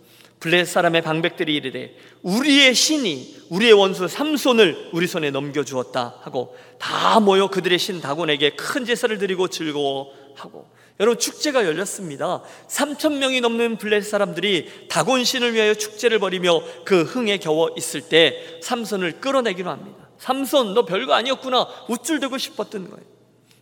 [0.44, 7.22] 블레 사람의 방백들이 이르되 우리의 신이 우리의 원수 삼손을 우리 손에 넘겨 주었다 하고 다
[7.22, 10.68] 모여 그들의 신 다곤에게 큰 제사를 드리고 즐거워하고
[11.00, 12.44] 여러분 축제가 열렸습니다.
[12.68, 18.60] 3천 명이 넘는 블레셋 사람들이 다곤 신을 위하여 축제를 벌이며 그 흥에 겨워 있을 때
[18.62, 20.10] 삼손을 끌어내기로 합니다.
[20.18, 23.14] 삼손 너 별거 아니었구나 우쭐대고 싶었던 거예요.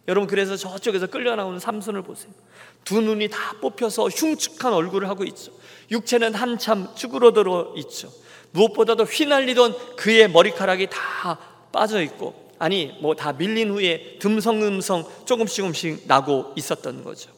[0.07, 2.33] 여러분 그래서 저쪽에서 끌려 나오는 삼손을 보세요.
[2.83, 5.51] 두 눈이 다 뽑혀서 흉측한 얼굴을 하고 있죠.
[5.91, 8.11] 육체는 한참 쭈그러들어 있죠.
[8.51, 11.37] 무엇보다도 휘날리던 그의 머리카락이 다
[11.71, 17.31] 빠져 있고 아니 뭐 다 밀린 후에 듬성듬성 조금씩 조금씩 나고 있었던 거죠.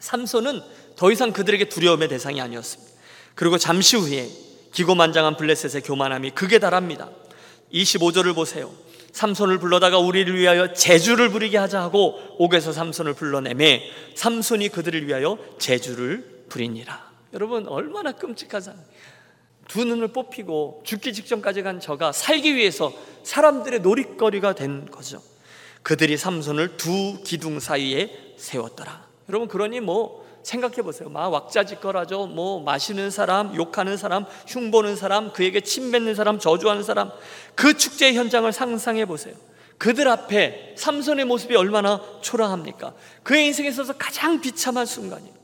[0.00, 0.62] 삼손은
[0.96, 2.92] 더 이상 그들에게 두려움의 대상이 아니었습니다.
[3.34, 4.28] 그리고 잠시 후에
[4.72, 7.10] 기고만장한 블레셋의 교만함이 극에 달합니다.
[7.72, 8.72] 25절을 보세요.
[9.12, 13.82] 삼손을 불러다가 우리를 위하여 제주를 부리게 하자 하고 옥에서 삼손을 불러내매
[14.14, 17.09] 삼손이 그들을 위하여 제주를 부리니라.
[17.32, 18.84] 여러분 얼마나 끔찍하잖아요.
[19.68, 25.22] 두 눈을 뽑히고 죽기 직전까지 간 저가 살기 위해서 사람들의 놀이거리가 된 거죠.
[25.82, 29.06] 그들이 삼손을 두 기둥 사이에 세웠더라.
[29.28, 31.08] 여러분 그러니 뭐 생각해 보세요.
[31.08, 32.26] 막 왁자지껄하죠.
[32.26, 37.12] 뭐 마시는 사람, 욕하는 사람, 흉보는 사람, 그에게 침 뱉는 사람, 저주하는 사람.
[37.54, 39.34] 그 축제 현장을 상상해 보세요.
[39.78, 42.94] 그들 앞에 삼손의 모습이 얼마나 초라합니까?
[43.22, 45.39] 그의 인생에 있어서 가장 비참한 순간이에요.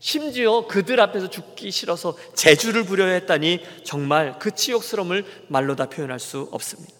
[0.00, 6.48] 심지어 그들 앞에서 죽기 싫어서 재주를 부려야 했다니 정말 그 치욕스러움을 말로 다 표현할 수
[6.52, 6.92] 없습니다.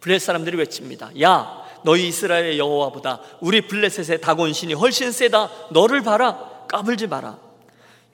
[0.00, 1.20] 블레 사람들이 외칩니다.
[1.20, 5.50] 야, 너희 이스라엘의 여호와보다 우리 블레셋의 다곤신이 훨씬 세다.
[5.70, 6.66] 너를 봐라.
[6.68, 7.38] 까불지 마라.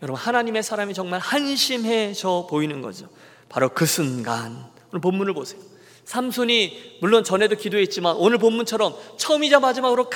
[0.02, 3.08] 여러분 하나님의 사람이 정말 한심해져 보이는 거죠.
[3.48, 5.60] 바로 그 순간 오늘 본문을 보세요.
[6.04, 10.08] 삼손이 물론 전에도 기도했지만 오늘 본문처럼 처음이자 마지막으로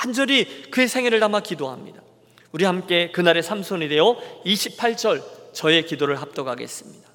[0.00, 2.02] 간절히 그의 생애를 담아 기도합니다.
[2.52, 7.08] 우리 함께 그날의 삼손이 되어 28절 저의 기도를 합독하겠습니다.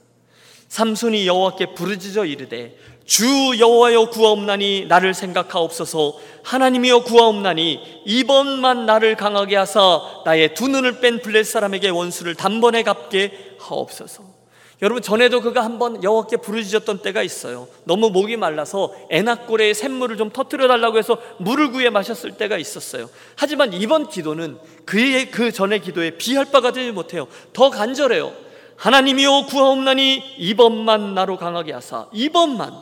[0.68, 3.26] 삼손이 여호와께 부르짖어 이르되 주
[3.60, 11.46] 여호와여 구하옵나니 나를 생각하옵소서 하나님이여 구하옵나니 이번만 나를 강하게 하사 나의 두 눈을 뺀 블렛
[11.46, 14.35] 사람에게 원수를 단번에 갚게 하옵소서
[14.82, 17.68] 여러분 전에도 그가 한번 여호와께 부르짖었던 때가 있어요.
[17.86, 23.10] 너무 목이 말라서 애낙고래에 샘물을 좀 터뜨려 달라고 해서 물을 구해 마셨을 때가 있었어요.
[23.36, 27.28] 하지만 이번 기도는 그의 그 전의 기도에 비할 바가 되지 못해요.
[27.54, 28.34] 더 간절해요.
[28.76, 32.74] 하나님이여 구하옵나니 이번만 나로 강하게 하사 이번만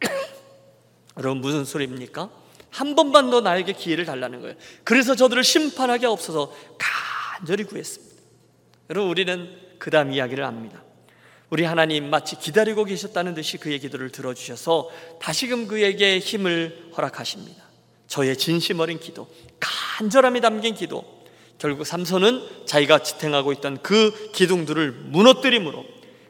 [1.16, 2.28] 여러분 무슨 소리입니까?
[2.70, 4.56] 한 번만 더 나에게 기회를 달라는 거예요.
[4.82, 6.52] 그래서 저들을 심판하게 없어서
[7.38, 8.12] 간절히 구했습니다.
[8.90, 9.48] 여러분 우리는
[9.82, 10.80] 그 다음 이야기를 압니다.
[11.50, 14.88] 우리 하나님 마치 기다리고 계셨다는 듯이 그의 기도를 들어주셔서
[15.20, 17.64] 다시금 그에게 힘을 허락하십니다.
[18.06, 19.26] 저의 진심 어린 기도,
[19.58, 21.24] 간절함이 담긴 기도,
[21.58, 25.84] 결국 삼손은 자기가 지탱하고 있던 그 기둥들을 무너뜨림으로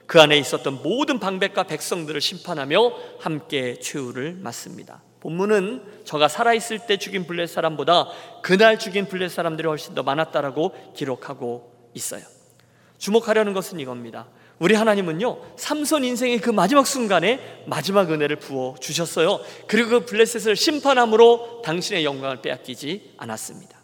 [0.07, 5.03] 그 안에 있었던 모든 방백과 백성들을 심판하며 함께 최후를 맞습니다.
[5.21, 8.09] 본문은 저가 살아있을 때 죽인 블렛 사람보다
[8.43, 12.25] 그날 죽인 블렛 사람들이 훨씬 더 많았다라고 기록하고 있어요.
[13.03, 14.29] 주목하려는 것은 이겁니다.
[14.61, 19.41] 우리 하나님은요, 삼손 인생의 그 마지막 순간에 마지막 은혜를 부어 주셨어요.
[19.67, 23.77] 그리고 그 블레셋을 심판함으로 당신의 영광을 빼앗기지 않았습니다.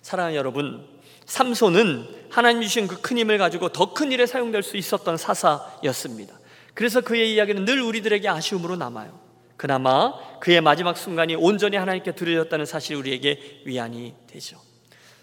[0.00, 0.88] 사랑하는 여러분,
[1.26, 6.40] 삼손은 하나님 주신 그 큰 힘을 가지고 더 큰 일에 사용될 수 있었던 사사였습니다.
[6.72, 9.20] 그래서 그의 이야기는 늘 우리들에게 아쉬움으로 남아요.
[9.58, 14.58] 그나마 그의 마지막 순간이 온전히 하나님께 드려졌다는 사실이 우리에게 위안이 되죠.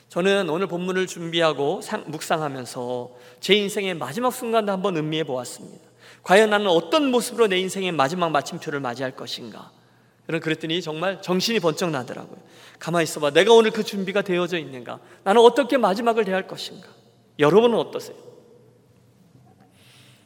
[0.10, 5.88] 저는 오늘 본문을 준비하고 묵상하면서 제 인생의 마지막 순간도 한번 음미해 보았습니다.
[6.24, 9.72] 과연 나는 어떤 모습으로 내 인생의 마지막 마침표를 맞이할 것인가?
[10.26, 12.38] 그런 그랬더니 정말 정신이 번쩍 나더라고요.
[12.80, 13.32] 가만히 있어봐.
[13.32, 15.00] 내가 오늘 그 준비가 되어져 있는가?
[15.24, 16.88] 나는 어떻게 마지막을 대할 것인가?
[17.38, 18.18] 여러분은 어떠세요?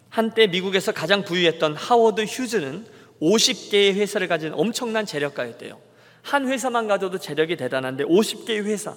[0.10, 2.86] 한때 미국에서 가장 부유했던 하워드 휴즈는
[3.22, 5.78] 50개의 회사를 가진 엄청난 재력가였대요.
[6.22, 8.96] 한 회사만 가져도 재력이 대단한데 50개의 회사.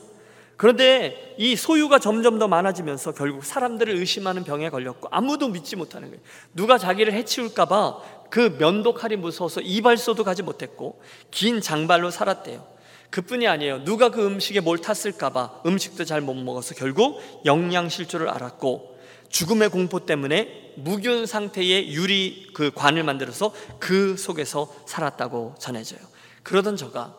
[0.56, 6.22] 그런데 이 소유가 점점 더 많아지면서 결국 사람들을 의심하는 병에 걸렸고 아무도 믿지 못하는 거예요.
[6.54, 12.66] 누가 자기를 해치울까봐 그 면도칼이 무서워서 이발소도 가지 못했고 긴 장발로 살았대요.
[13.10, 13.84] 그뿐이 아니에요.
[13.84, 18.96] 누가 그 음식에 뭘 탔을까봐 음식도 잘 못 먹어서 결국 영양실조를 알았고
[19.28, 26.00] 죽음의 공포 때문에 무균 상태의 유리 그 관을 만들어서 그 속에서 살았다고 전해져요.
[26.42, 27.16] 그러던 저가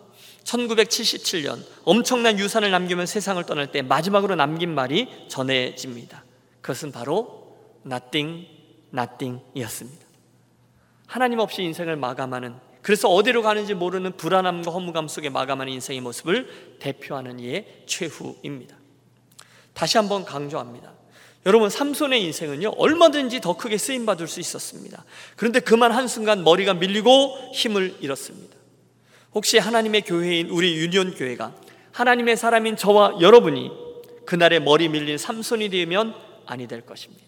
[0.48, 6.24] 1977년 엄청난 유산을 남기면 세상을 떠날 때 마지막으로 남긴 말이 전해집니다.
[6.62, 7.56] 그것은 바로
[7.86, 8.48] nothing,
[8.94, 10.06] nothing이었습니다.
[11.06, 17.40] 하나님 없이 인생을 마감하는 그래서 어디로 가는지 모르는 불안함과 허무감 속에 마감하는 인생의 모습을 대표하는
[17.40, 18.78] 이의 최후입니다.
[19.74, 20.94] 다시 한번 강조합니다.
[21.46, 25.04] 여러분 삼손의 인생은요 얼마든지 더 크게 쓰임 받을 수 있었습니다.
[25.36, 28.57] 그런데 그만 한 순간 머리가 밀리고 힘을 잃었습니다.
[29.34, 31.54] 혹시 하나님의 교회인 우리 유니온 교회가
[31.92, 33.72] 하나님의 사람인 저와 여러분이
[34.26, 36.14] 그날의 머리 밀린 삼손이 되면
[36.46, 37.28] 아니 될 것입니다.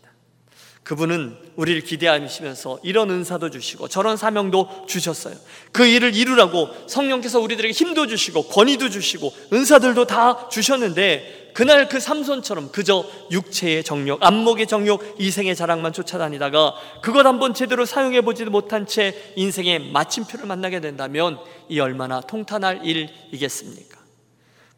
[0.84, 5.36] 그분은 우리를 기대하시면서 이런 은사도 주시고 저런 사명도 주셨어요.
[5.72, 12.72] 그 일을 이루라고 성령께서 우리들에게 힘도 주시고 권위도 주시고 은사들도 다 주셨는데 그날 그 삼손처럼
[12.72, 19.34] 그저 육체의 정욕, 안목의 정욕, 이생의 자랑만 쫓아다니다가 그것 한번 제대로 사용해 보지도 못한 채
[19.36, 24.00] 인생의 마침표를 만나게 된다면 이 얼마나 통탄할 일이겠습니까?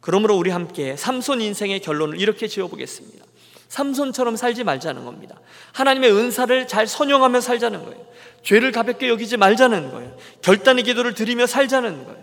[0.00, 3.24] 그러므로 우리 함께 삼손 인생의 결론을 이렇게 지어 보겠습니다.
[3.68, 5.40] 삼손처럼 살지 말자는 겁니다.
[5.72, 8.06] 하나님의 은사를 잘 선용하며 살자는 거예요.
[8.42, 10.16] 죄를 가볍게 여기지 말자는 거예요.
[10.42, 12.22] 결단의 기도를 드리며 살자는 거예요.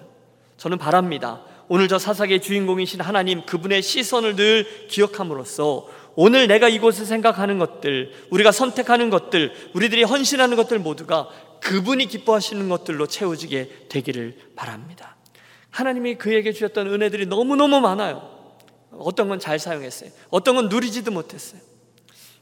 [0.58, 1.42] 저는 바랍니다.
[1.70, 8.52] 오늘 저 사사기의 주인공이신 하나님 그분의 시선을 늘 기억함으로써 오늘 내가 이곳을 생각하는 것들, 우리가
[8.52, 11.30] 선택하는 것들, 우리들이 헌신하는 것들 모두가
[11.62, 15.16] 그분이 기뻐하시는 것들로 채워지게 되기를 바랍니다.
[15.70, 18.38] 하나님이 그에게 주셨던 은혜들이 너무너무 많아요.
[18.92, 20.10] 어떤 건 잘 사용했어요.
[20.30, 21.62] 어떤 건 누리지도 못했어요.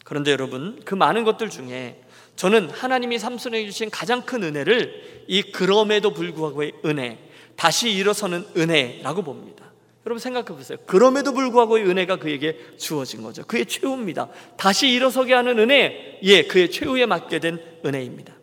[0.06, 2.02] 그런데 여러분, 그 많은 것들 중에
[2.38, 7.20] 저는 하나님이 삼손에게 주신 가장 큰 은혜를 이 그럼에도 불구하고의 은혜,
[7.58, 9.66] 다시 일어서는 은혜라고 봅니다.
[10.06, 10.78] 여러분 생각해 보세요.
[10.86, 13.44] 그럼에도 불구하고의 은혜가 그에게 주어진 거죠.
[13.44, 14.30] 그의 최후입니다.
[14.56, 18.34] 다시 일어서게 하는 은혜, 예, 그의 최후에 맞게 된 은혜입니다.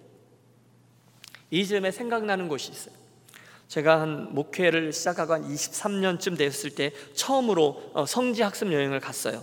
[1.50, 2.94] 이 점에 생각나는 곳이 있어요.
[3.68, 9.42] 제가 한 목회를 시작하고 한 23년쯤 됐을 때 처음으로 어, 성지 학습 여행을 갔어요.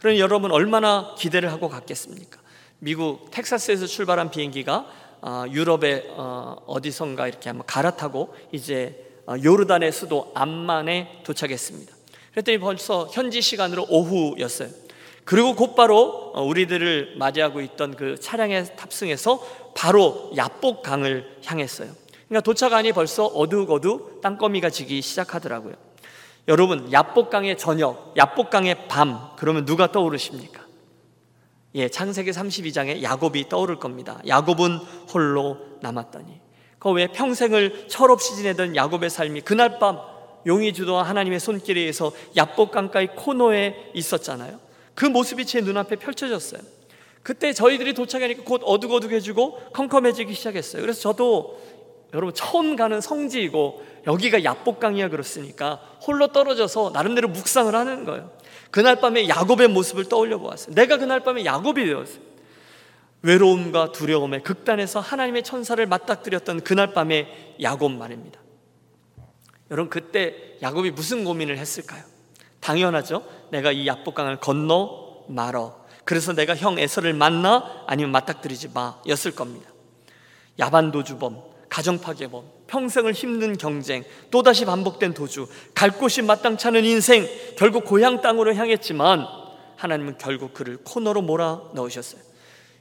[0.00, 2.38] 그럼 여러분 얼마나 기대를 하고 갔겠습니까?
[2.78, 4.86] 미국 텍사스에서 출발한 비행기가
[5.20, 11.94] 어, 유럽의 어, 어디선가 이렇게 한번 갈아타고 이제 요르단의 수도 암만에 도착했습니다.
[12.32, 14.68] 그랬더니 벌써 현지 시간으로 오후였어요.
[15.24, 21.90] 그리고 곧바로 우리들을 맞이하고 있던 그 차량에 탑승해서 바로 야복강을 향했어요.
[22.28, 25.74] 그러니까 도착하니 벌써 어둑어둑 땅거미가 지기 시작하더라고요.
[26.48, 30.64] 여러분, 야복강의 저녁, 야복강의 밤, 그러면 누가 떠오르십니까?
[31.74, 34.20] 예, 창세기 32장에 야곱이 떠오를 겁니다.
[34.26, 34.76] 야곱은
[35.12, 36.45] 홀로 남았더니.
[36.86, 39.98] 그왜 평생을 철없이 지내던 야곱의 삶이 그날 밤
[40.46, 44.60] 용이 주도한 하나님의 손길에 의해서 야복강가의 코너에 있었잖아요.
[44.94, 46.60] 그 모습이 제 눈앞에 펼쳐졌어요.
[47.24, 50.80] 그때 저희들이 도착하니까 곧 어둑어둑해지고 컴컴해지기 시작했어요.
[50.80, 51.60] 그래서 저도
[52.14, 58.30] 여러분 처음 가는 성지이고 여기가 야복강이야 그렇으니까 홀로 떨어져서 나름대로 묵상을 하는 거예요.
[58.70, 60.72] 그날 밤에 야곱의 모습을 떠올려 보았어요.
[60.76, 62.35] 내가 그날 밤에 야곱이 되었어요.
[63.26, 68.40] 외로움과 두려움의 극단에서 하나님의 천사를 맞닥뜨렸던 그날 밤에 야곱 말입니다.
[69.70, 72.04] 여러분 그때 야곱이 무슨 고민을 했을까요?
[72.60, 73.24] 당연하죠.
[73.50, 75.84] 내가 이 야복강을 건너 말어.
[76.04, 79.68] 그래서 내가 형 에서를 만나 아니면 맞닥뜨리지 마였을 겁니다.
[80.60, 87.26] 야반 도주범, 가정 파괴범, 평생을 힘든 경쟁, 또다시 반복된 도주, 갈 곳이 마땅치 않은 인생,
[87.58, 89.26] 결국 고향 땅으로 향했지만
[89.76, 92.25] 하나님은 결국 그를 코너로 몰아 넣으셨어요.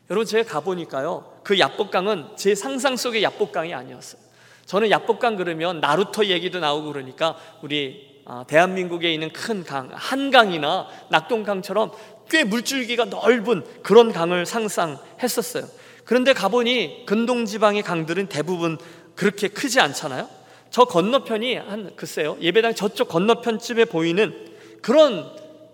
[0.10, 4.22] 여러분 제가 가보니까요 그 야복강은 제 상상 속의 야복강이 아니었어요.
[4.66, 11.92] 저는 야복강 그러면 나루터 얘기도 나오고 그러니까 우리 아, 대한민국에 있는 큰 강, 한강이나 낙동강처럼
[12.30, 15.68] 꽤 물줄기가 넓은 그런 강을 상상했었어요.
[16.06, 18.80] 그런데 가보니 근동 지방의 강들은 대부분
[19.16, 20.28] 그렇게 크지 않잖아요.
[20.72, 24.50] 저 건너편이 한 글쎄요 예배당 저쪽 건너편쯤에 보이는
[24.82, 25.32] 그런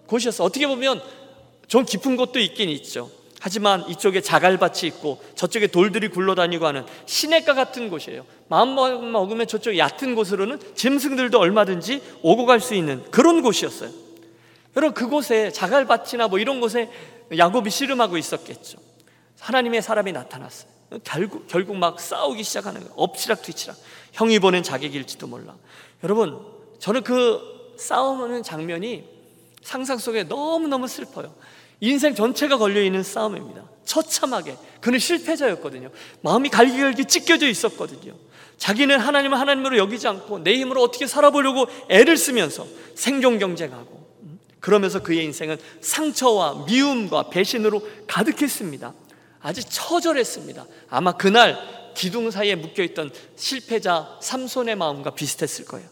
[0.08, 0.44] 곳이었어.
[0.44, 1.02] 어떻게 보면
[1.67, 3.10] 좀 깊은 곳도 있긴 있죠.
[3.43, 8.23] 하지만 이쪽에 자갈밭이 있고 저쪽에 돌들이 굴러다니고 하는 시냇가 같은 곳이에요.
[8.47, 13.89] 마음 먹으면 저쪽 얕은 곳으로는 짐승들도 얼마든지 오고 갈 수 있는 그런 곳이었어요.
[14.75, 16.91] 여러분 그곳에 자갈밭이나 뭐 이런 곳에
[17.36, 18.77] 야곱이 씨름하고 있었겠죠.
[19.39, 20.69] 하나님의 사람이 나타났어요.
[21.04, 22.93] 결국, 결국 막 싸우기 시작하는 거예요.
[22.95, 23.75] 엎치락 뒤치락.
[24.12, 25.56] 형이 보낸 자객일지도 몰라.
[26.04, 26.39] 여러분,
[26.77, 29.04] 저는 그 싸움하는 장면이
[29.63, 31.34] 상상 속에 너무너무 슬퍼요.
[31.82, 33.70] 인생 전체가 걸려있는 싸움입니다.
[33.84, 34.56] 처참하게.
[34.80, 35.89] 그는 실패자였거든요.
[36.22, 38.15] 마음이 갈기갈기 찢겨져 있었거든요.
[38.58, 44.02] 자기는 하나님을 하나님으로 여기지 않고 내 힘으로 어떻게 살아보려고 애를 쓰면서 생존 경쟁하고
[44.60, 48.94] 그러면서 그의 인생은 상처와 미움과 배신으로 가득했습니다.
[49.39, 50.67] 아주 처절했습니다.
[50.89, 51.58] 아마 그날
[51.96, 55.89] 기둥 사이에 묶여있던 실패자 삼손의 마음과 비슷했을 거예요.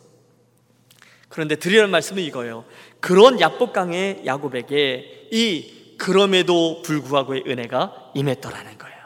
[1.28, 2.66] 그런데 드리는 말씀은 이거예요.
[3.00, 8.98] 그런 야복강의 야곱에게 이 그럼에도 불구하고의 은혜가 임했더라는 거예요.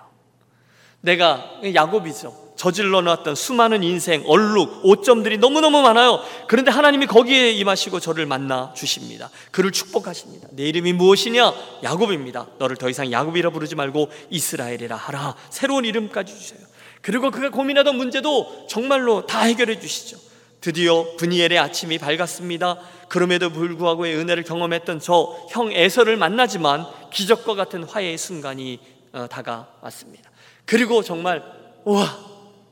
[1.02, 2.54] 내가 야곱이죠.
[2.56, 6.22] 저질러 놨던 수많은 인생, 얼룩, 오점들이 너무너무 많아요.
[6.48, 9.30] 그런데 하나님이 거기에 임하시고 저를 만나 주십니다.
[9.52, 10.48] 그를 축복하십니다.
[10.52, 11.52] 내 이름이 무엇이냐?
[11.84, 12.48] 야곱입니다.
[12.60, 15.36] 너를 더 이상 야곱이라 부르지 말고 이스라엘이라 하라.
[15.50, 16.60] 새로운 이름까지 주세요.
[17.02, 20.18] 그리고 그가 고민하던 문제도 정말로 다 해결해 주시죠.
[20.64, 22.80] 드디어 분이엘의 아침이 밝았습니다.
[23.10, 28.80] 그럼에도 불구하고의 은혜를 경험했던 저 형 에서를 만나지만 기적과 같은 화해의 순간이
[29.12, 30.32] 어, 다가왔습니다.
[30.64, 31.44] 그리고 정말
[31.84, 32.18] 와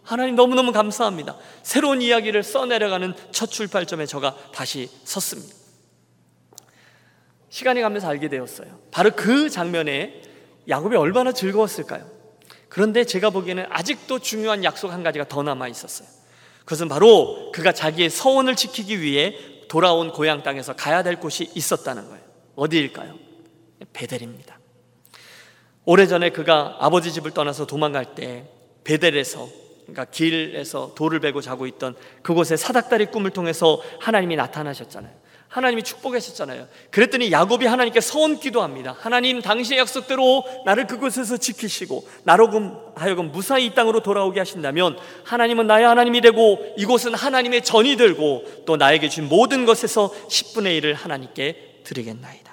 [0.03, 1.35] 하나님 너무너무 감사합니다.
[1.63, 5.53] 새로운 이야기를 써내려가는 첫 출발점에 저가 다시 섰습니다.
[7.49, 8.79] 시간이 가면서 알게 되었어요.
[8.91, 10.21] 바로 그 장면에
[10.69, 12.09] 야곱이 얼마나 즐거웠을까요?
[12.69, 16.20] 그런데 제가 보기에는 아직도 중요한 약속 한 가지가 더 남아 있었어요.
[16.71, 19.35] 그것은 바로 그가 자기의 서원을 지키기 위해
[19.67, 22.23] 돌아온 고향 땅에서 가야 될 곳이 있었다는 거예요.
[22.55, 23.15] 어디일까요?
[23.91, 24.57] 베델입니다.
[25.83, 28.45] 오래전에 그가 아버지 집을 떠나서 도망갈 때
[28.85, 29.49] 베델에서
[29.81, 35.13] 그러니까 길에서 돌을 베고 자고 있던 그곳에 사닥다리 꿈을 통해서 하나님이 나타나셨잖아요.
[35.51, 36.65] 하나님이 축복하셨잖아요.
[36.91, 38.95] 그랬더니 야곱이 하나님께 서원 기도합니다.
[38.97, 45.85] 하나님 당신의 약속대로 나를 그곳에서 지키시고 나로 하여금 무사히 이 땅으로 돌아오게 하신다면 하나님은 나의
[45.85, 52.49] 하나님이 되고 이곳은 하나님의 전이 들고 또 나에게 준 모든 것에서 10분의 1을 하나님께 드리겠나이다.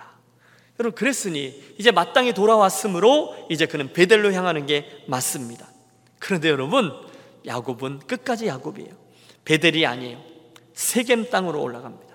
[0.81, 5.69] 여러분 그랬으니 이제 마땅히 돌아왔으므로 이제 그는 베델로 향하는 게 맞습니다.
[6.19, 6.93] 그런데 여러분
[7.47, 8.91] 야곱은 끝까지 야곱이에요.
[9.45, 10.21] 베델이 아니에요.
[10.75, 12.08] 세겜 땅으로 올라갑니다.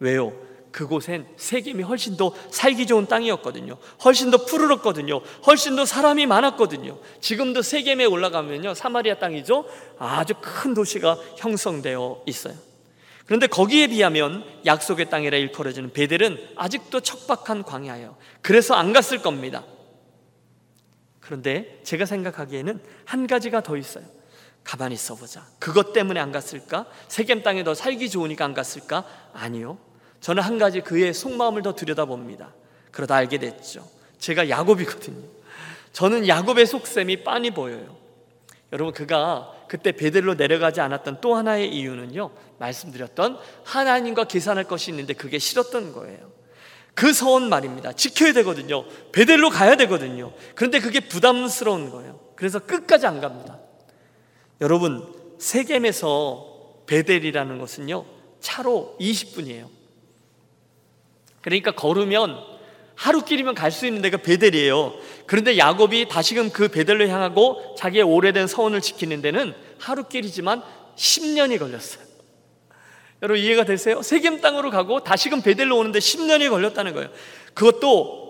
[0.00, 0.32] 왜요?
[0.72, 3.76] 그곳엔 세겜이 훨씬 더 살기 좋은 땅이었거든요.
[4.04, 5.20] 훨씬 더 푸르렀거든요.
[5.46, 6.98] 훨씬 더 사람이 많았거든요.
[7.20, 8.74] 지금도 세겜에 올라가면요.
[8.74, 9.66] 사마리아 땅이죠.
[9.98, 12.54] 아주 큰 도시가 형성되어 있어요.
[13.26, 18.16] 그런데 거기에 비하면 약속의 땅이라 일컬어지는 베델은 아직도 척박한 광야예요.
[18.42, 19.64] 그래서 안 갔을 겁니다.
[21.20, 24.04] 그런데 제가 생각하기에는 한 가지가 더 있어요.
[24.64, 25.46] 가만히 있어보자.
[25.58, 26.86] 그것 때문에 안 갔을까?
[27.08, 29.04] 세겜 땅에 더 살기 좋으니까 안 갔을까?
[29.32, 29.78] 아니요.
[30.20, 32.52] 저는 한 가지 그의 속마음을 더 들여다봅니다.
[32.90, 33.86] 그러다 알게 됐죠.
[34.18, 35.26] 제가 야곱이거든요.
[35.92, 37.96] 저는 야곱의 속셈이 빤히 보여요.
[38.72, 42.30] 여러분 그가 그때 베델로 내려가지 않았던 또 하나의 이유는요.
[42.58, 46.30] 말씀드렸던 하나님과 계산할 것이 있는데 그게 싫었던 거예요.
[46.94, 47.92] 그 서원 말입니다.
[47.92, 48.84] 지켜야 되거든요.
[49.12, 50.32] 베델로 가야 되거든요.
[50.54, 52.20] 그런데 그게 부담스러운 거예요.
[52.36, 53.58] 그래서 끝까지 안 갑니다.
[54.60, 58.04] 여러분 세겜에서 베델이라는 것은요.
[58.40, 59.79] 차로 20분이에요.
[61.40, 62.38] 그러니까 걸으면
[62.94, 64.92] 하루길이면 갈 수 있는 데가 베델이에요.
[65.26, 70.62] 그런데 야곱이 다시금 그 베델로 향하고 자기의 오래된 서원을 지키는 데는 하루길이지만
[70.96, 72.04] 10년이 걸렸어요.
[73.22, 74.02] 여러분 이해가 되세요?
[74.02, 77.08] 세겜 땅으로 가고 다시금 베델로 오는데 10년이 걸렸다는 거예요.
[77.54, 78.20] 그것도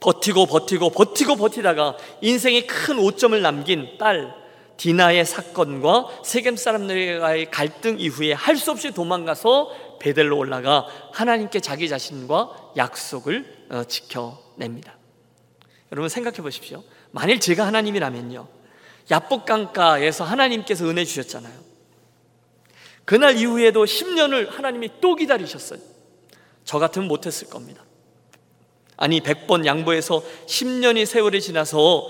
[0.00, 4.34] 버티고 버티고 버티고 버티다가 인생의 큰 오점을 남긴 딸
[4.76, 12.72] 디나의 사건과 세겜 사람들과의 갈등 이후에 할 수 없이 도망가서 베델로 올라가 하나님께 자기 자신과
[12.76, 14.96] 약속을 어, 지켜냅니다.
[15.92, 16.82] 여러분 생각해 보십시오.
[17.12, 18.48] 만일 제가 하나님이라면요.
[19.10, 21.70] 야복강가에서 하나님께서 은혜 주셨잖아요.
[23.04, 25.80] 그날 이후에도 10년을 하나님이 또 기다리셨어요.
[26.64, 27.84] 저 같으면 못했을 겁니다.
[28.96, 32.08] 아니 100번 양보해서 10년이 세월이 지나서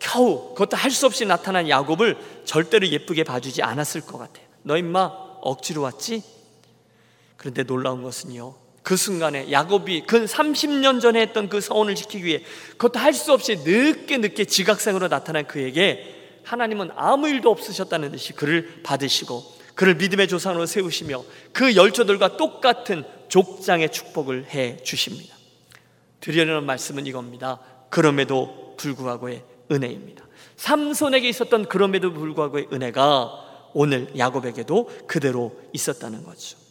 [0.00, 4.46] 겨우 그것도 할 수 없이 나타난 야곱을 절대로 예쁘게 봐주지 않았을 것 같아요.
[4.62, 5.04] 너 임마
[5.42, 6.22] 억지로 왔지?
[7.38, 8.54] 그런데 놀라운 것은요.
[8.82, 13.56] 그 순간에 야곱이 근 30년 전에 했던 그 서원을 지키기 위해 그것도 할 수 없이
[13.56, 19.42] 늦게 늦게 지각생으로 나타난 그에게 하나님은 아무 일도 없으셨다는 듯이 그를 받으시고
[19.74, 21.22] 그를 믿음의 조상으로 세우시며
[21.52, 25.36] 그 열조들과 똑같은 족장의 축복을 해 주십니다.
[26.20, 27.60] 드리려는 말씀은 이겁니다.
[27.90, 30.26] 그럼에도 불구하고의 은혜입니다.
[30.56, 36.67] 삼손에게 있었던 그럼에도 불구하고의 은혜가 오늘 야곱에게도 그대로 있었다는 거죠.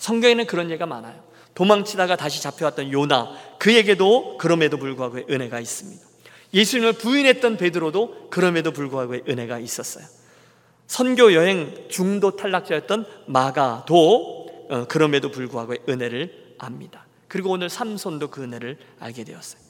[0.00, 1.22] 성경에는 그런 예가 많아요.
[1.54, 6.02] 도망치다가 다시 잡혀왔던 요나 그에게도 그럼에도 불구하고 은혜가 있습니다.
[6.52, 10.04] 예수님을 부인했던 베드로도 그럼에도 불구하고 은혜가 있었어요.
[10.86, 17.06] 선교 여행 중도 탈락자였던 마가도 어, 그럼에도 불구하고 은혜를 압니다.
[17.28, 19.60] 그리고 오늘 삼손도 그 은혜를 알게 되었어요.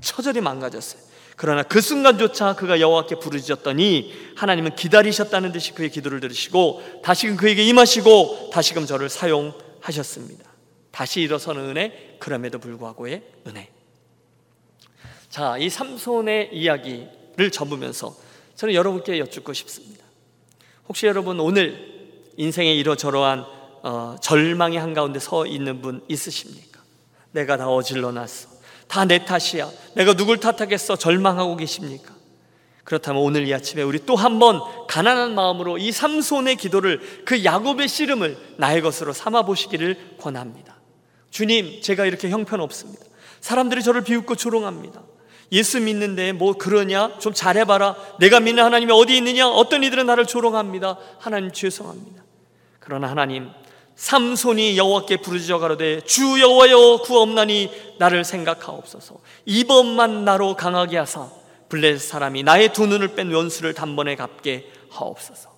[0.00, 1.02] 처절히 망가졌어요.
[1.36, 8.50] 그러나 그 순간조차 그가 여호와께 부르짖었더니 하나님은 기다리셨다는 듯이 그의 기도를 들으시고 다시금 그에게 임하시고
[8.52, 10.50] 다시금 저를 사용 하셨습니다.
[10.90, 13.70] 다시 일어서는 은혜, 그럼에도 불구하고의 은혜.
[15.28, 18.16] 자, 이 삼손의 이야기를 접으면서
[18.56, 20.04] 저는 여러분께 여쭙고 싶습니다.
[20.88, 23.44] 혹시 여러분 오늘 인생에 이러저러한
[23.82, 26.80] 어, 절망의 한가운데 서 있는 분 있으십니까?
[27.32, 28.48] 내가 다 어질러 놨어.
[28.88, 29.70] 다 내 탓이야.
[29.94, 30.96] 내가 누굴 탓하겠어?
[30.96, 32.12] 절망하고 계십니까?
[32.90, 37.86] 그렇다면 오늘 이 아침에 우리 또 한 번 가난한 마음으로 이 삼손의 기도를 그 야곱의
[37.86, 40.74] 씨름을 나의 것으로 삼아 보시기를 권합니다.
[41.30, 43.04] 주님, 제가 이렇게 형편없습니다.
[43.40, 45.02] 사람들이 저를 비웃고 조롱합니다.
[45.52, 47.18] 예수 믿는데 뭐 그러냐?
[47.20, 47.94] 좀 잘해봐라.
[48.18, 49.48] 내가 믿는 하나님이 어디 있느냐?
[49.48, 50.98] 어떤 이들은 나를 조롱합니다.
[51.20, 52.24] 하나님 죄송합니다.
[52.80, 53.50] 그러나 하나님,
[53.94, 59.16] 삼손이 여호와께 부르짖어 가로되 주 여호와여 구없나니 나를 생각하옵소서.
[59.46, 61.28] 이번만 나로 강하게 하사
[61.70, 65.48] 블레셋 사람이 나의 두 눈을 뺀 원수를 단번에 갚게 하옵소서.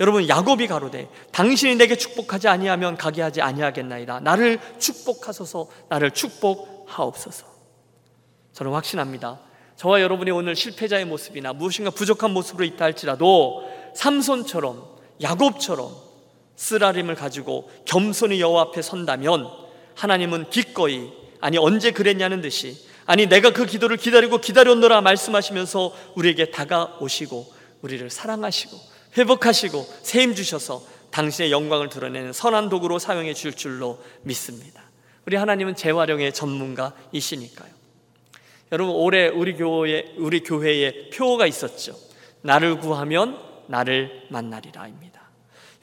[0.00, 4.20] 여러분 야곱이 가로되 당신이 내게 축복하지 아니하면 가게 하지 아니하겠나이다.
[4.20, 5.68] 나를 축복하소서.
[5.88, 7.46] 나를 축복하옵소서.
[8.52, 9.40] 저는 확신합니다.
[9.76, 13.62] 저와 여러분이 오늘 실패자의 모습이나 무엇인가 부족한 모습으로 있다 할지라도
[13.94, 14.84] 삼손처럼
[15.22, 15.94] 야곱처럼
[16.56, 19.50] 쓰라림을 가지고 겸손히 여호와 앞에 선다면
[19.94, 21.10] 하나님은 기꺼이
[21.40, 28.76] 아니 언제 그랬냐는 듯이 아니 내가 그 기도를 기다리고 기다렸노라 말씀하시면서 우리에게 다가오시고 우리를 사랑하시고
[29.16, 34.82] 회복하시고 세임 주셔서 당신의 영광을 드러내는 선한 도구로 사용해 줄 줄로 믿습니다.
[35.24, 37.70] 우리 하나님은 재활용의 전문가이시니까요.
[38.72, 41.96] 여러분 올해 우리 교회 우리 교회에 표가 있었죠.
[42.42, 43.38] 나를 구하면
[43.68, 45.20] 나를 만나리라입니다.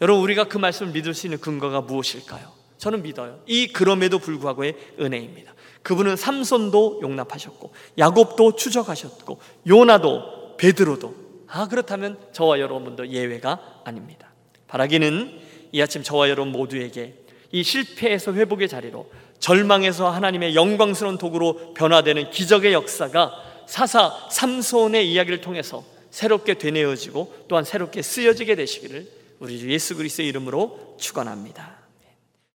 [0.01, 2.51] 여러분 우리가 그 말씀을 믿을 수 있는 근거가 무엇일까요?
[2.77, 3.41] 저는 믿어요.
[3.45, 5.53] 이 그럼에도 불구하고의 은혜입니다.
[5.83, 11.15] 그분은 삼손도 용납하셨고 야곱도 추적하셨고 요나도 베드로도
[11.47, 14.31] 아 그렇다면 저와 여러분도 예외가 아닙니다.
[14.67, 15.39] 바라기는
[15.71, 17.15] 이 아침 저와 여러분 모두에게
[17.51, 19.09] 이 실패에서 회복의 자리로
[19.39, 23.33] 절망에서 하나님의 영광스러운 도구로 변화되는 기적의 역사가
[23.67, 29.07] 사사 삼손의 이야기를 통해서 새롭게 되뇌어지고 또한 새롭게 쓰여지게 되시기를
[29.39, 31.72] 우리 주 예수 그리스도의 이름으로 축원합니다.